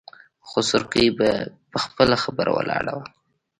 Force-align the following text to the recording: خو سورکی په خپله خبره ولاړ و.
خو 0.47 0.59
سورکی 0.69 1.05
په 1.73 1.77
خپله 1.83 2.15
خبره 2.23 2.51
ولاړ 2.53 2.85
و. 2.93 2.99